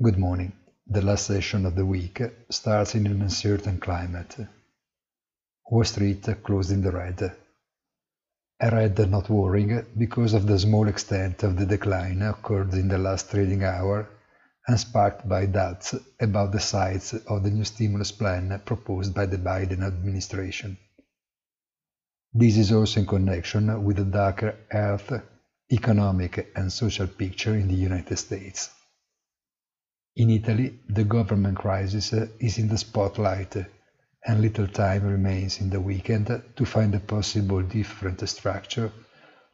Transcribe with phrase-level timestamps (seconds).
[0.00, 0.52] Good morning.
[0.86, 4.36] The last session of the week starts in an uncertain climate.
[5.68, 7.20] Wall Street closed in the red.
[8.60, 12.96] A red not worrying because of the small extent of the decline occurred in the
[12.96, 14.08] last trading hour
[14.68, 19.38] and sparked by doubts about the size of the new stimulus plan proposed by the
[19.38, 20.78] Biden administration.
[22.32, 25.12] This is also in connection with the darker health,
[25.72, 28.70] economic and social picture in the United States.
[30.18, 33.54] In Italy, the government crisis is in the spotlight
[34.26, 38.90] and little time remains in the weekend to find a possible different structure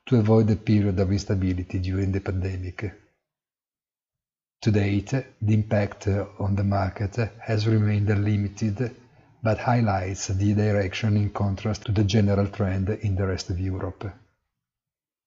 [0.06, 2.92] to avoid a period of instability during the pandemic.
[4.62, 5.10] To date,
[5.42, 8.96] the impact on the market has remained limited
[9.42, 14.10] but highlights the direction in contrast to the general trend in the rest of Europe.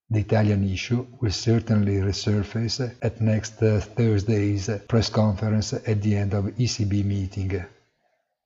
[0.09, 6.33] The Italian issue will certainly resurface at next uh, Thursday's press conference at the end
[6.33, 7.65] of ECB meeting,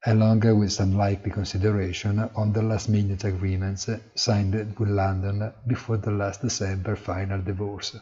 [0.07, 6.41] along with some likely consideration on the last-minute agreements signed with London before the last
[6.41, 7.95] December final divorce.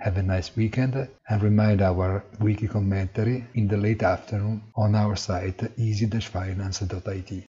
[0.00, 5.16] Have a nice weekend and remind our weekly commentary in the late afternoon on our
[5.16, 7.48] site easy-finance.it.